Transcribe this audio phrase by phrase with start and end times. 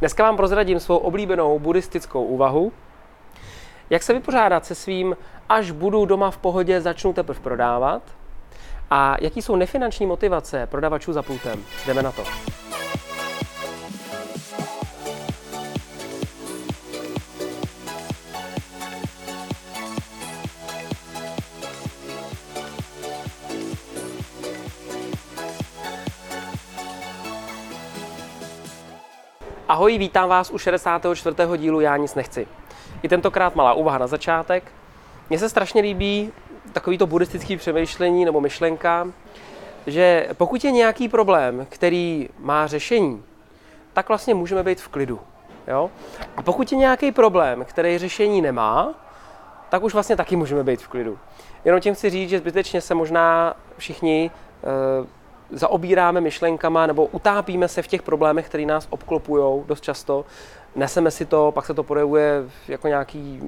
[0.00, 2.72] Dneska vám prozradím svou oblíbenou buddhistickou úvahu,
[3.90, 5.16] jak se vypořádat se svým,
[5.48, 8.02] až budu doma v pohodě, začnu teprve prodávat
[8.90, 11.64] a jaký jsou nefinanční motivace prodavačů za pultem.
[11.86, 12.22] Jdeme na to.
[29.68, 31.36] Ahoj, vítám vás u 64.
[31.56, 32.46] dílu Já nic nechci.
[33.02, 34.72] I tentokrát malá úvaha na začátek.
[35.30, 36.32] Mně se strašně líbí
[36.72, 39.08] takovýto buddhistický přemýšlení nebo myšlenka,
[39.86, 43.22] že pokud je nějaký problém, který má řešení,
[43.92, 45.20] tak vlastně můžeme být v klidu.
[45.66, 45.90] Jo?
[46.36, 48.94] A pokud je nějaký problém, který řešení nemá,
[49.68, 51.18] tak už vlastně taky můžeme být v klidu.
[51.64, 55.17] Jenom tím chci říct, že zbytečně se možná všichni e,
[55.50, 60.24] zaobíráme myšlenkama nebo utápíme se v těch problémech, které nás obklopují dost často.
[60.76, 63.40] Neseme si to, pak se to projevuje jako nějaký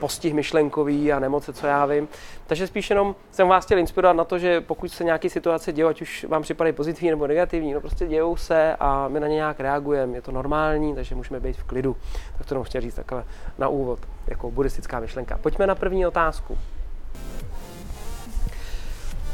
[0.00, 2.08] postih myšlenkový a nemoce, co já vím.
[2.46, 5.88] Takže spíš jenom jsem vás chtěl inspirovat na to, že pokud se nějaké situace dějí,
[5.88, 9.34] ať už vám připadají pozitivní nebo negativní, no prostě dějou se a my na ně
[9.34, 10.14] nějak reagujeme.
[10.16, 11.96] Je to normální, takže můžeme být v klidu.
[12.38, 13.24] Tak to jenom chtěl říct takhle
[13.58, 15.38] na úvod, jako buddhistická myšlenka.
[15.42, 16.58] Pojďme na první otázku.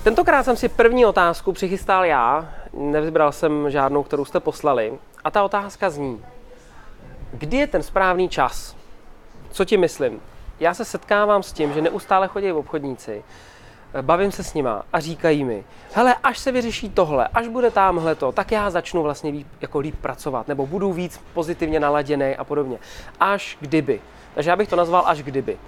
[0.02, 4.98] Tentokrát jsem si první otázku přichystal já, nevybral jsem žádnou, kterou jste poslali.
[5.24, 6.24] A ta otázka zní,
[7.32, 8.76] kdy je ten správný čas?
[9.50, 10.20] Co ti myslím?
[10.60, 13.24] Já se setkávám s tím, že neustále chodí obchodníci,
[14.02, 18.14] bavím se s nima a říkají mi, hele, až se vyřeší tohle, až bude tamhle
[18.14, 22.44] to, tak já začnu vlastně líp, jako líp pracovat, nebo budu víc pozitivně naladěný a
[22.44, 22.78] podobně.
[23.20, 24.00] Až kdyby.
[24.34, 25.58] Takže já bych to nazval až kdyby.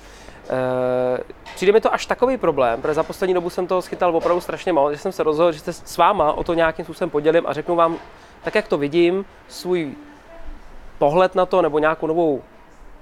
[0.48, 1.22] Eh,
[1.54, 4.72] přijde mi to až takový problém, protože za poslední dobu jsem to schytal opravdu strašně
[4.72, 7.52] moc, že jsem se rozhodl, že se s váma o to nějakým způsobem podělím a
[7.52, 7.96] řeknu vám,
[8.42, 9.94] tak jak to vidím, svůj
[10.98, 12.42] pohled na to nebo nějakou novou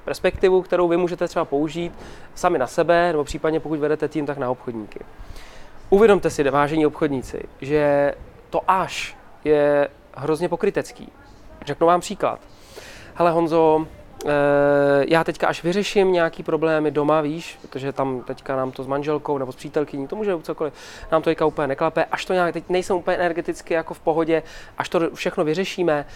[0.05, 1.93] perspektivu, kterou vy můžete třeba použít
[2.35, 5.01] sami na sebe, nebo případně pokud vedete tým, tak na obchodníky.
[5.91, 8.15] Uvědomte si, vážení obchodníci, že
[8.51, 11.13] to až je hrozně pokrytecký.
[11.67, 12.41] Řeknu vám příklad.
[13.15, 13.87] Hele Honzo,
[15.09, 19.39] já teďka až vyřeším nějaký problémy doma, víš, protože tam teďka nám to s manželkou
[19.39, 20.75] nebo s přítelkyní, to může cokoliv,
[21.13, 24.43] nám to teďka úplně neklape, až to nějak, teď nejsem úplně energeticky jako v pohodě,
[24.79, 26.07] až to všechno vyřešíme,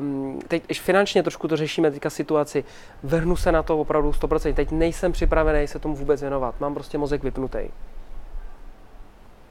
[0.00, 2.64] um, teď finančně trošku to řešíme, teďka situaci,
[3.02, 6.98] vrhnu se na to opravdu 100%, teď nejsem připravený se tomu vůbec věnovat, mám prostě
[6.98, 7.68] mozek vypnutý.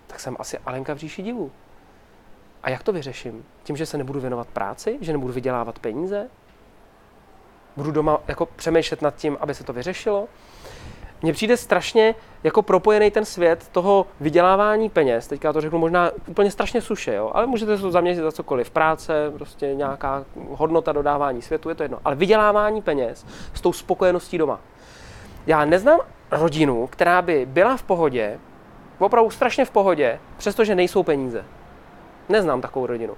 [0.07, 1.51] Tak jsem asi Alenka v říši divu.
[2.63, 3.45] A jak to vyřeším?
[3.63, 6.29] Tím, že se nebudu věnovat práci, že nebudu vydělávat peníze,
[7.79, 10.27] budu doma jako přemýšlet nad tím, aby se to vyřešilo.
[11.21, 15.27] Mně přijde strašně jako propojený ten svět toho vydělávání peněz.
[15.27, 17.31] Teďka to řeknu možná úplně strašně suše, jo?
[17.33, 18.69] ale můžete se to zaměřit za cokoliv.
[18.69, 21.99] Práce, prostě nějaká hodnota dodávání světu, je to jedno.
[22.05, 24.59] Ale vydělávání peněz s tou spokojeností doma.
[25.47, 25.99] Já neznám
[26.31, 28.39] rodinu, která by byla v pohodě,
[28.99, 31.45] opravdu strašně v pohodě, přestože nejsou peníze.
[32.29, 33.13] Neznám takovou rodinu.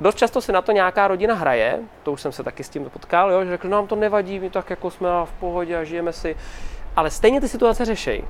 [0.00, 2.90] Dost často se na to nějaká rodina hraje, to už jsem se taky s tím
[2.90, 5.84] potkal, jo, že řekl, no, nám to nevadí, my tak jako jsme v pohodě a
[5.84, 6.36] žijeme si.
[6.96, 8.24] Ale stejně ty situace řešej.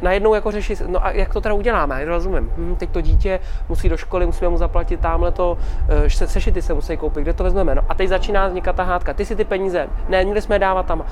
[0.00, 2.52] Najednou jako řeší, no a jak to teda uděláme, rozumím.
[2.56, 5.58] Hm, teď to dítě musí do školy, musíme mu zaplatit tamhle to,
[5.88, 7.74] eh, se, sešity se musí koupit, kde to vezmeme.
[7.74, 10.58] No a teď začíná vznikat ta hádka, ty si ty peníze, ne, měli jsme je
[10.58, 11.04] dávat tam.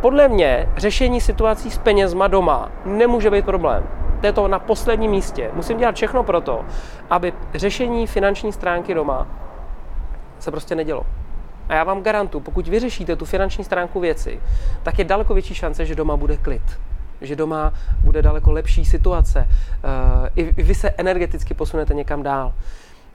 [0.00, 5.10] Podle mě řešení situací s penězma doma nemůže být problém to je to na posledním
[5.10, 5.50] místě.
[5.54, 6.64] Musím dělat všechno pro to,
[7.10, 9.26] aby řešení finanční stránky doma
[10.38, 11.06] se prostě nedělo.
[11.68, 14.40] A já vám garantuju, pokud vyřešíte tu finanční stránku věci,
[14.82, 16.62] tak je daleko větší šance, že doma bude klid.
[17.20, 17.72] Že doma
[18.04, 19.48] bude daleko lepší situace.
[19.48, 22.52] Eh, I vy se energeticky posunete někam dál.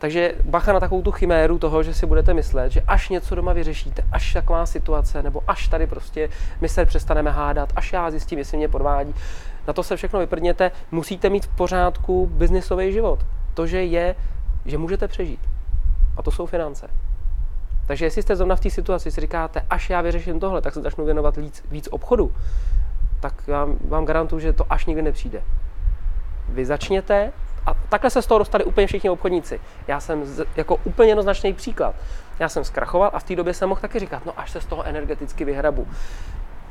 [0.01, 3.53] Takže bacha na takovou tu chiméru toho, že si budete myslet, že až něco doma
[3.53, 6.29] vyřešíte, až taková situace, nebo až tady prostě
[6.61, 9.13] my se přestaneme hádat, až já zjistím, jestli mě podvádí,
[9.67, 13.19] na to se všechno vyprdněte, musíte mít v pořádku biznisový život.
[13.53, 14.16] To, že je,
[14.66, 15.39] že můžete přežít.
[16.17, 16.88] A to jsou finance.
[17.88, 20.81] Takže jestli jste zrovna v té situaci, si říkáte, až já vyřeším tohle, tak se
[20.81, 22.31] začnu věnovat víc, víc obchodu,
[23.19, 25.41] tak já vám garantuju, že to až nikdy nepřijde.
[26.49, 27.31] Vy začněte
[27.66, 29.59] a takhle se z toho dostali úplně všichni obchodníci.
[29.87, 31.96] Já jsem z, jako úplně jednoznačný příklad.
[32.40, 34.66] Já jsem zkrachoval a v té době jsem mohl taky říkat, no až se z
[34.66, 35.87] toho energeticky vyhrabu.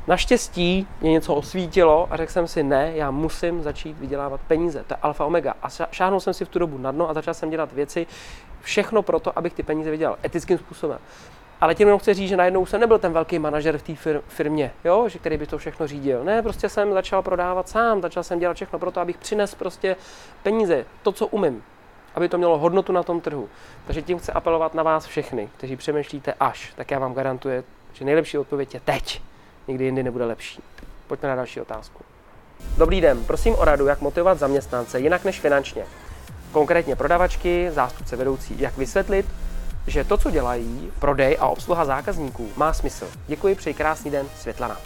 [0.07, 4.83] Naštěstí mě něco osvítilo a řekl jsem si, ne, já musím začít vydělávat peníze.
[4.87, 5.53] To je alfa omega.
[5.63, 8.07] A šáhnul jsem si v tu dobu na dno a začal jsem dělat věci,
[8.61, 10.99] všechno proto, abych ty peníze vydělal etickým způsobem.
[11.61, 14.21] Ale tím jenom chci říct, že najednou jsem nebyl ten velký manažer v té fir-
[14.27, 16.23] firmě, jo, že který by to všechno řídil.
[16.23, 19.95] Ne, prostě jsem začal prodávat sám, začal jsem dělat všechno pro to, abych přinesl prostě
[20.43, 21.63] peníze, to, co umím.
[22.15, 23.49] aby to mělo hodnotu na tom trhu.
[23.85, 27.63] Takže tím chci apelovat na vás všechny, kteří přemýšlíte až, tak já vám garantuji,
[27.93, 29.21] že nejlepší odpověď je teď.
[29.67, 30.61] Nikdy jindy nebude lepší.
[31.07, 32.03] Pojďme na další otázku.
[32.77, 35.85] Dobrý den, prosím o radu, jak motivovat zaměstnance jinak než finančně.
[36.51, 39.25] Konkrétně prodavačky, zástupce vedoucí, jak vysvětlit,
[39.87, 43.07] že to, co dělají, prodej a obsluha zákazníků, má smysl.
[43.27, 44.77] Děkuji, přeji krásný den, Světlana.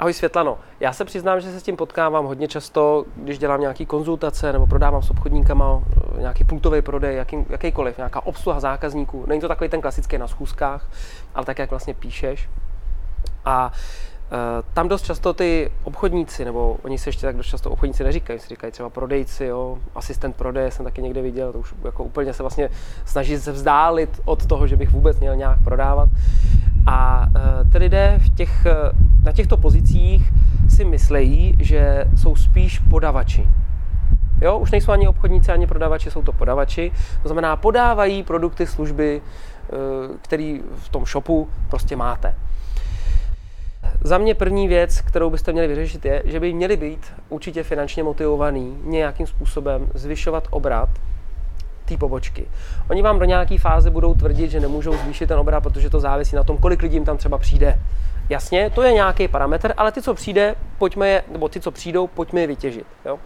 [0.00, 3.84] Ahoj Světlano, já se přiznám, že se s tím potkávám hodně často, když dělám nějaké
[3.84, 5.82] konzultace nebo prodávám s obchodníkama
[6.16, 9.24] eh, nějaký pultový prodej, jaký, jakýkoliv, nějaká obsluha zákazníků.
[9.26, 10.86] Není to takový ten klasický na schůzkách,
[11.34, 12.48] ale tak, jak vlastně píšeš.
[13.44, 13.72] A
[14.32, 18.38] e, tam dost často ty obchodníci, nebo oni se ještě tak dost často obchodníci neříkají,
[18.38, 22.32] si říkají třeba prodejci, jo, asistent prodeje jsem taky někde viděl, to už jako úplně
[22.32, 22.68] se vlastně
[23.04, 26.08] snaží se vzdálit od toho, že bych vůbec měl nějak prodávat.
[26.86, 28.74] A e, ty lidé v těch, e,
[29.24, 30.32] na těchto pozicích
[30.68, 33.48] si myslejí, že jsou spíš podavači.
[34.40, 36.92] Jo, už nejsou ani obchodníci, ani prodavači, jsou to podavači.
[37.22, 39.22] To znamená, podávají produkty, služby,
[40.22, 42.34] který v tom shopu prostě máte.
[44.00, 48.02] Za mě první věc, kterou byste měli vyřešit, je, že by měli být určitě finančně
[48.02, 50.88] motivovaný nějakým způsobem zvyšovat obrat
[51.84, 52.46] té pobočky.
[52.90, 56.36] Oni vám do nějaké fáze budou tvrdit, že nemůžou zvýšit ten obrat, protože to závisí
[56.36, 57.78] na tom, kolik lidí jim tam třeba přijde.
[58.28, 62.06] Jasně, to je nějaký parametr, ale ty, co přijde, pojďme je, nebo ty, co přijdou,
[62.06, 62.86] pojďme je vytěžit.
[63.04, 63.18] Jo?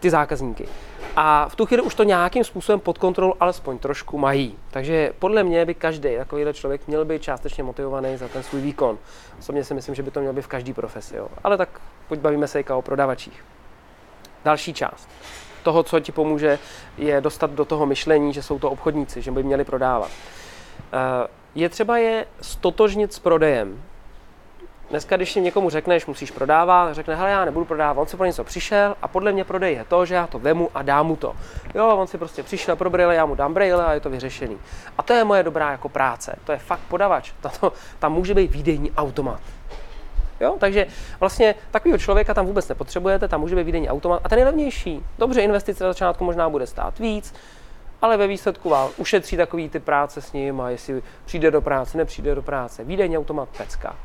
[0.00, 0.68] Ty zákazníky.
[1.16, 4.58] A v tu chvíli už to nějakým způsobem pod kontrolou alespoň trošku mají.
[4.70, 8.98] Takže podle mě by každý takovýhle člověk měl být částečně motivovaný za ten svůj výkon.
[9.38, 11.16] Osobně si myslím, že by to mělo být v každé profesi.
[11.16, 11.28] Jo?
[11.44, 13.44] Ale tak pojď bavíme se i o prodavačích.
[14.44, 15.08] Další část
[15.68, 16.58] toho, co ti pomůže,
[16.98, 20.10] je dostat do toho myšlení, že jsou to obchodníci, že by měli prodávat.
[20.10, 23.82] Eh, je třeba je stotožnit s prodejem.
[24.90, 28.26] Dneska, když si někomu řekneš, musíš prodávat, řekne, hele, já nebudu prodávat, on si pro
[28.26, 31.16] něco přišel a podle mě prodej je to, že já to vemu a dám mu
[31.16, 31.36] to.
[31.74, 34.58] Jo, on si prostě přišel pro braille, já mu dám braille a je to vyřešený.
[34.98, 38.50] A to je moje dobrá jako práce, to je fakt podavač, to, tam může být
[38.50, 39.40] výdejní automat.
[40.40, 40.56] Jo?
[40.60, 40.86] Takže
[41.20, 45.04] vlastně takového člověka tam vůbec nepotřebujete, tam může být výdejní automat a ten je levnější.
[45.18, 47.34] Dobře, investice na začátku možná bude stát víc,
[48.02, 51.98] ale ve výsledku vám ušetří takový ty práce s ním a jestli přijde do práce,
[51.98, 52.84] nepřijde do práce.
[52.84, 53.96] Výdejní automat pecka.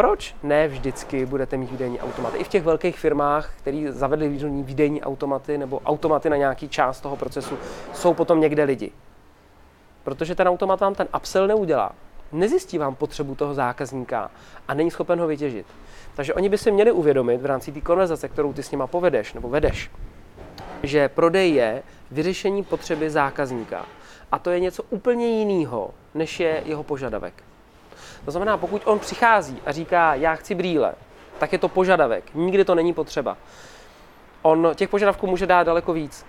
[0.00, 2.38] Proč ne vždycky budete mít výdejní automaty?
[2.38, 4.28] I v těch velkých firmách, které zavedly
[4.62, 7.58] výdejní automaty nebo automaty na nějaký část toho procesu,
[7.94, 8.92] jsou potom někde lidi.
[10.04, 11.92] Protože ten automat vám ten upsell neudělá
[12.32, 14.30] nezjistí vám potřebu toho zákazníka
[14.68, 15.66] a není schopen ho vytěžit.
[16.14, 19.34] Takže oni by si měli uvědomit v rámci té konverzace, kterou ty s nima povedeš
[19.34, 19.90] nebo vedeš,
[20.82, 23.86] že prodej je vyřešení potřeby zákazníka.
[24.32, 27.49] A to je něco úplně jiného, než je jeho požadavek.
[28.24, 30.94] To znamená, pokud on přichází a říká, já chci brýle,
[31.38, 33.36] tak je to požadavek, nikdy to není potřeba.
[34.42, 36.26] On těch požadavků může dát daleko víc.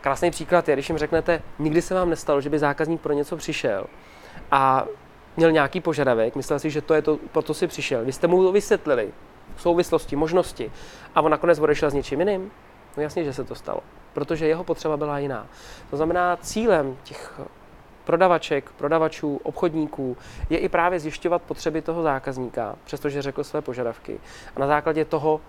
[0.00, 3.36] Krásný příklad je, když jim řeknete, nikdy se vám nestalo, že by zákazník pro něco
[3.36, 3.86] přišel
[4.50, 4.84] a
[5.36, 8.04] měl nějaký požadavek, myslel si, že to je to, proto si přišel.
[8.04, 9.12] Vy jste mu to vysvětlili,
[9.56, 10.72] souvislosti, možnosti
[11.14, 12.50] a on nakonec odešel s něčím jiným.
[12.96, 13.80] No jasně, že se to stalo,
[14.12, 15.46] protože jeho potřeba byla jiná.
[15.90, 17.40] To znamená, cílem těch
[18.04, 20.16] prodavaček, prodavačů, obchodníků
[20.50, 24.20] je i právě zjišťovat potřeby toho zákazníka, přestože řekl své požadavky.
[24.56, 25.40] A na základě toho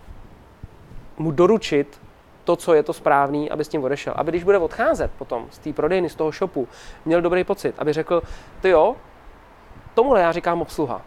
[1.17, 2.01] mu doručit
[2.43, 4.13] to, co je to správný, aby s tím odešel.
[4.17, 6.67] Aby když bude odcházet potom z té prodejny, z toho shopu,
[7.05, 8.21] měl dobrý pocit, aby řekl,
[8.61, 8.95] ty jo,
[9.93, 11.01] Tomuhle já říkám obsluha.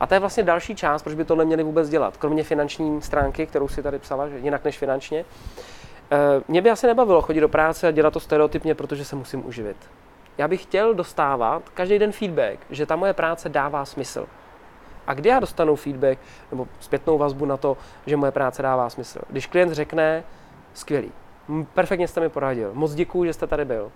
[0.00, 3.46] A to je vlastně další část, proč by tohle měli vůbec dělat, kromě finanční stránky,
[3.46, 5.24] kterou si tady psala, že jinak než finančně.
[6.12, 6.16] Eh,
[6.48, 9.76] mě by asi nebavilo chodit do práce a dělat to stereotypně, protože se musím uživit.
[10.38, 14.26] Já bych chtěl dostávat každý den feedback, že ta moje práce dává smysl.
[15.06, 16.18] A kdy já dostanu feedback
[16.50, 19.20] nebo zpětnou vazbu na to, že moje práce dává smysl?
[19.28, 20.24] Když klient řekne,
[20.74, 21.12] skvělý,
[21.74, 23.92] perfektně jste mi poradil, moc děkuji, že jste tady byl.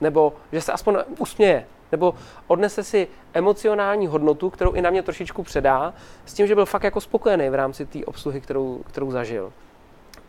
[0.00, 2.14] Nebo že se aspoň usměje, nebo
[2.46, 6.84] odnese si emocionální hodnotu, kterou i na mě trošičku předá, s tím, že byl fakt
[6.84, 9.52] jako spokojený v rámci té obsluhy, kterou, kterou zažil.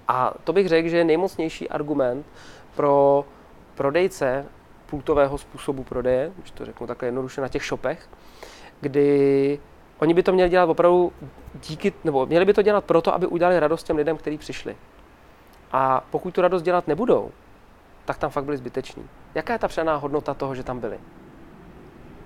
[0.08, 2.26] A to bych řekl, že je nejmocnější argument
[2.76, 3.26] pro
[3.76, 4.46] prodejce
[4.90, 8.10] pultového způsobu prodeje, když to řeknu takhle jednoduše na těch shopech,
[8.82, 9.60] kdy
[10.00, 11.14] oni by to měli dělat opravdu
[11.68, 14.76] díky, nebo měli by to dělat proto, aby udělali radost těm lidem, kteří přišli.
[15.72, 17.32] A pokud tu radost dělat nebudou,
[18.06, 19.10] tak tam fakt byli zbyteční.
[19.36, 21.00] Jaká je ta přená hodnota toho, že tam byli?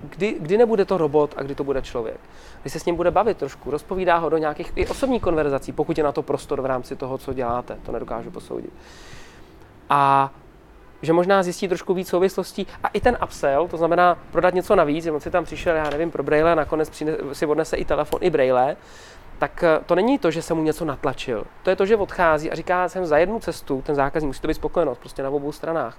[0.09, 2.19] kdy, kdy nebude to robot a kdy to bude člověk.
[2.61, 5.97] Když se s ním bude bavit trošku, rozpovídá ho do nějakých i osobních konverzací, pokud
[5.97, 8.73] je na to prostor v rámci toho, co děláte, to nedokážu posoudit.
[9.89, 10.31] A
[11.03, 15.07] že možná zjistí trošku víc souvislostí a i ten upsell, to znamená prodat něco navíc,
[15.07, 18.75] on si tam přišel, já nevím, pro braille, nakonec si odnese i telefon, i braille,
[19.39, 21.45] tak eh, to není to, že jsem mu něco natlačil.
[21.63, 24.47] To je to, že odchází a říká, jsem za jednu cestu, ten zákazník musí to
[24.47, 25.97] být spokojenost, prostě na obou stranách.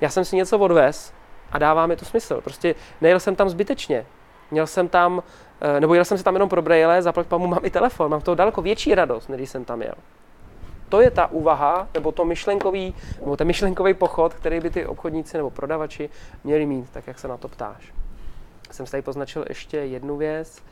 [0.00, 1.12] Já jsem si něco odvez
[1.52, 2.40] a dává mi to smysl.
[2.40, 4.06] Prostě nejel jsem tam zbytečně.
[4.50, 5.22] Měl jsem tam,
[5.60, 8.20] eh, nebo jel jsem si tam jenom pro brejle, zaplať mu mám i telefon, mám
[8.20, 9.94] toho daleko větší radost, než jsem tam jel.
[10.88, 15.36] To je ta úvaha, nebo to myšlenkový, nebo ten myšlenkový pochod, který by ty obchodníci
[15.36, 16.10] nebo prodavači
[16.44, 17.92] měli mít, tak jak se na to ptáš.
[18.70, 20.62] Jsem si tady poznačil ještě jednu věc.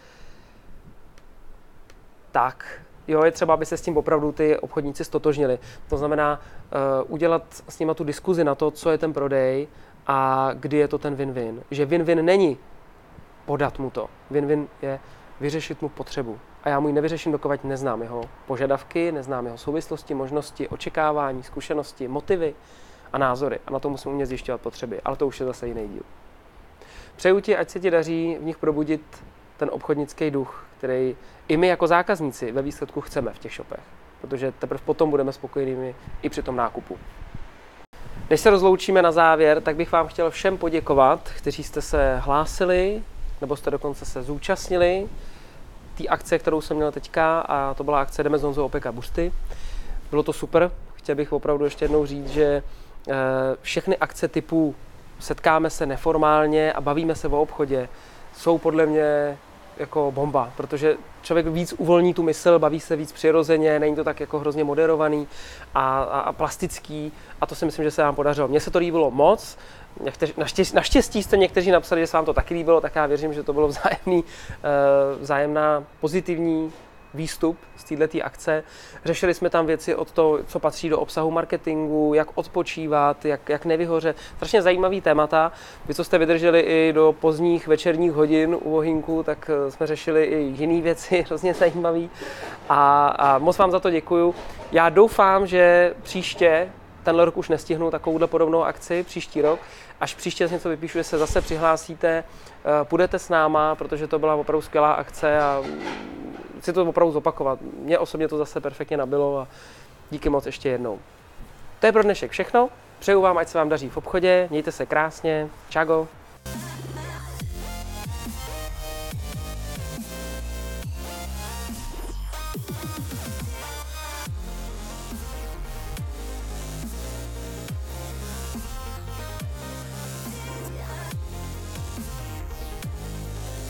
[2.32, 5.58] Tak, jo, je třeba, aby se s tím opravdu ty obchodníci stotožnili.
[5.88, 9.68] To znamená uh, udělat s nimi tu diskuzi na to, co je ten prodej
[10.06, 11.62] a kdy je to ten win-win.
[11.70, 12.58] Že win-win není
[13.44, 14.08] podat mu to.
[14.30, 15.00] Win-win je
[15.40, 16.38] vyřešit mu potřebu.
[16.64, 22.08] A já mu ji nevyřeším, dokud neznám jeho požadavky, neznám jeho souvislosti, možnosti, očekávání, zkušenosti,
[22.08, 22.54] motivy
[23.12, 23.58] a názory.
[23.66, 25.00] A na to musím umět zjišťovat potřeby.
[25.04, 26.02] Ale to už je zase jiný díl.
[27.16, 29.24] Přeju ti, ať se ti daří v nich probudit
[29.56, 31.16] ten obchodnický duch, který
[31.48, 33.80] i my jako zákazníci ve výsledku chceme v těch shopech.
[34.20, 36.98] Protože teprve potom budeme spokojenými i při tom nákupu.
[38.30, 43.02] Než se rozloučíme na závěr, tak bych vám chtěl všem poděkovat, kteří jste se hlásili,
[43.40, 45.08] nebo jste dokonce se zúčastnili
[45.94, 49.32] té akce, kterou jsem měl teďka, a to byla akce Jdeme z Honzo Opeka Busty.
[50.10, 50.70] Bylo to super.
[50.94, 52.62] Chtěl bych opravdu ještě jednou říct, že
[53.08, 53.14] eh,
[53.62, 54.74] všechny akce typu
[55.18, 57.88] setkáme se neformálně a bavíme se o obchodě,
[58.36, 59.38] jsou podle mě
[59.76, 64.20] jako bomba, protože člověk víc uvolní tu mysl, baví se víc přirozeně, není to tak
[64.20, 65.28] jako hrozně moderovaný
[65.74, 68.48] a, a, a plastický a to si myslím, že se vám podařilo.
[68.48, 69.58] Mně se to líbilo moc,
[70.36, 73.42] Naštěstí, naštěstí jste někteří napsali, že se vám to taky líbilo, tak já věřím, že
[73.42, 76.72] to bylo vzájemný, eh, vzájemná pozitivní
[77.14, 78.64] výstup z této akce.
[79.04, 83.64] Řešili jsme tam věci od toho, co patří do obsahu marketingu, jak odpočívat, jak, jak
[83.64, 84.14] nevyhoře.
[84.36, 85.52] Strašně zajímavý témata.
[85.86, 90.24] Vy, co jste vydrželi i do pozdních večerních hodin u Vohinku, tak eh, jsme řešili
[90.24, 92.08] i jiné věci, hrozně zajímavé.
[92.68, 94.34] A, a moc vám za to děkuju.
[94.72, 96.68] Já doufám, že příště
[97.04, 99.60] tenhle rok už nestihnu takovouhle podobnou akci příští rok.
[100.00, 104.34] Až příště něco vypíšu, že se zase přihlásíte, eh, půjdete s náma, protože to byla
[104.34, 105.62] opravdu skvělá akce a
[106.58, 107.58] chci to opravdu zopakovat.
[107.78, 109.48] Mně osobně to zase perfektně nabilo a
[110.10, 110.98] díky moc ještě jednou.
[111.80, 112.68] To je pro dnešek všechno.
[112.98, 115.48] Přeju vám, ať se vám daří v obchodě, mějte se krásně.
[115.68, 116.08] Čago.